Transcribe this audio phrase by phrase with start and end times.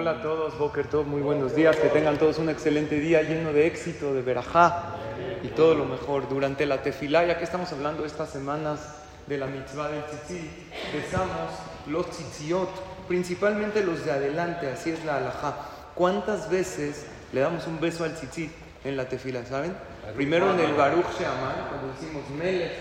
[0.00, 3.52] Hola a todos, Boker Tov, muy buenos días, que tengan todos un excelente día lleno
[3.52, 4.94] de éxito, de verajá
[5.42, 6.26] y todo lo mejor.
[6.26, 8.80] Durante la tefilá, ya que estamos hablando estas semanas
[9.26, 10.50] de la mitzvah del tzitzit,
[10.94, 11.50] besamos
[11.86, 12.70] los tzitziot,
[13.08, 15.54] principalmente los de adelante, así es la alajá.
[15.94, 17.04] ¿Cuántas veces
[17.34, 18.52] le damos un beso al tzitzit
[18.84, 19.76] en la tefilá, saben?
[20.16, 22.72] Primero en el Baruch Sheamar, cuando decimos Melech,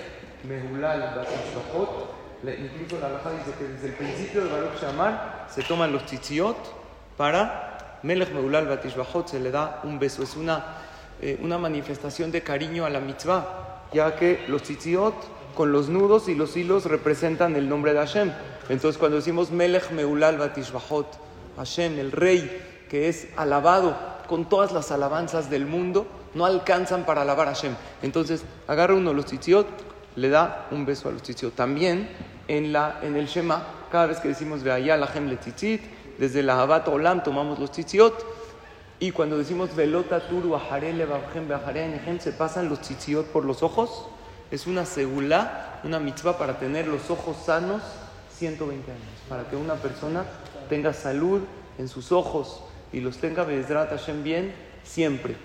[0.45, 5.91] Mehulal, Basashahot, incluso la alajá dice que desde el principio del Baruch Shamar se toman
[5.91, 6.55] los tzitzit
[7.19, 10.23] para Melech Meulal Batishbahot, se le da un beso.
[10.23, 10.77] Es una,
[11.21, 15.15] eh, una manifestación de cariño a la mitzvah, ya que los tzitzit
[15.53, 18.31] con los nudos y los hilos representan el nombre de Hashem.
[18.69, 21.07] Entonces, cuando decimos Melech Meulal Batishbahot,
[21.57, 23.97] Hashem, el rey que es alabado
[24.29, 27.75] con todas las alabanzas del mundo, no alcanzan para alabar a Hashem.
[28.01, 29.67] Entonces, agarra uno los tzitzit,
[30.15, 31.53] le da un beso a los tzitzit.
[31.53, 32.07] También
[32.49, 35.81] en, la, en el Shema, cada vez que decimos Veaya Lahem le tzitzit,
[36.17, 38.25] desde la Habat Olam tomamos los tzitziot,
[38.99, 44.07] y cuando decimos Velota Turu Aharele Babhem se pasan los tzitziot por los ojos.
[44.51, 47.81] Es una segula, una mitzvah para tener los ojos sanos
[48.37, 50.25] 120 años, para que una persona
[50.67, 51.41] tenga salud
[51.77, 55.37] en sus ojos y los tenga Hashem bien siempre.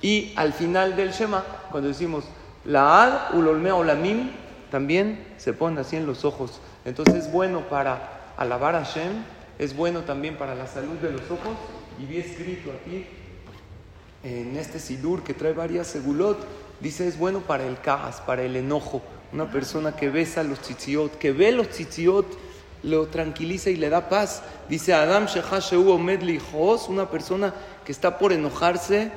[0.00, 2.24] Y al final del Shema, cuando decimos
[2.64, 4.30] la Ad Ulolme Olamim,
[4.70, 6.60] también se pone así en los ojos.
[6.84, 9.12] Entonces es bueno para alabar a Hashem,
[9.58, 11.56] es bueno también para la salud de los ojos.
[11.98, 13.06] Y vi escrito aquí
[14.22, 16.38] en este Sidur que trae varias segulot,
[16.80, 19.02] dice es bueno para el cajas, para el enojo.
[19.32, 22.26] Una persona que besa los tzitziot, que ve los tzitziot,
[22.82, 24.42] lo tranquiliza y le da paz.
[24.68, 26.22] Dice Adam Shehasheu Omed
[26.88, 29.10] una persona que está por enojarse,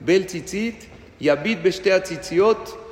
[0.00, 0.84] ve el tzitzit,
[1.18, 2.85] y Abid Beshtea tzitziot,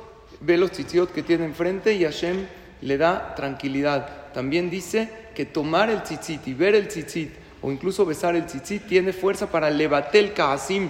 [0.45, 2.45] ve los tzitziot que tiene enfrente y Hashem
[2.81, 4.31] le da tranquilidad.
[4.33, 8.85] También dice que tomar el tzitzit y ver el tzitzit o incluso besar el tzitzit
[8.85, 10.89] tiene fuerza para levatel kaasim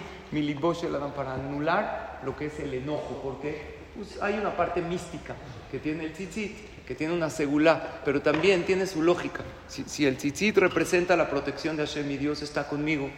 [1.16, 5.36] para anular lo que es el enojo, porque pues, hay una parte mística
[5.72, 9.44] que tiene el tzitzit, que tiene una segula, pero también tiene su lógica.
[9.68, 13.10] Si, si el tzitzit representa la protección de Hashem y Dios está conmigo,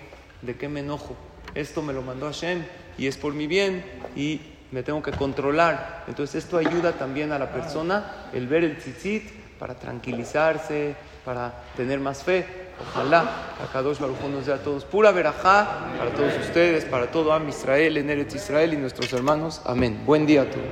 [0.42, 1.16] ¿de qué me enojo?
[1.56, 2.64] Esto me lo mandó Hashem
[2.98, 3.84] y es por mi bien
[4.16, 4.42] y
[4.72, 6.04] me tengo que controlar.
[6.08, 9.24] Entonces esto ayuda también a la persona el ver el tzitzit
[9.60, 10.96] para tranquilizarse,
[11.26, 12.68] para tener más fe.
[12.80, 13.22] Ojalá
[13.64, 15.68] a Kadosh Baruj nos dé a todos pura verajá
[15.98, 19.62] para todos ustedes, para todo Am Israel, en Eretz Israel y nuestros hermanos.
[19.66, 20.04] Amén.
[20.06, 20.66] Buen día a todos.